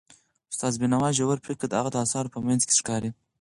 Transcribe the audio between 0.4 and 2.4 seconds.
استاد بینوا ژور فکر د هغه د اثارو په